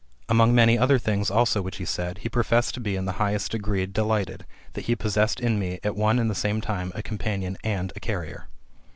Among 0.27 0.55
many 0.55 0.79
other 0.79 0.97
things 0.97 1.29
also 1.29 1.61
which 1.61 1.77
he 1.77 1.85
said, 1.85 2.17
he 2.23 2.27
professed 2.27 2.73
to 2.73 2.79
be 2.79 2.95
in 2.95 3.05
the 3.05 3.11
highest 3.21 3.51
degree 3.51 3.85
delighted, 3.85 4.47
that 4.73 4.85
he 4.85 4.95
possessed 4.95 5.39
in 5.39 5.59
me, 5.59 5.79
at 5.83 5.95
one 5.95 6.17
and 6.17 6.27
the 6.27 6.33
same 6.33 6.59
time, 6.59 6.91
a 6.95 7.03
companion 7.03 7.55
and 7.63 7.93
a 7.95 7.99
carrier. 7.99 8.47